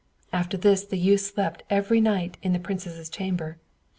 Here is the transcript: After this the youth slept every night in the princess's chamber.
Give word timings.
After 0.33 0.57
this 0.57 0.83
the 0.83 0.97
youth 0.97 1.21
slept 1.21 1.61
every 1.69 2.01
night 2.01 2.37
in 2.41 2.53
the 2.53 2.59
princess's 2.59 3.07
chamber. 3.07 3.59